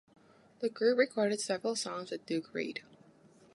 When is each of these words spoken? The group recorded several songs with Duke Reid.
The 0.61 0.69
group 0.69 0.97
recorded 0.97 1.39
several 1.39 1.75
songs 1.75 2.09
with 2.09 2.25
Duke 2.25 2.51
Reid. 2.55 2.81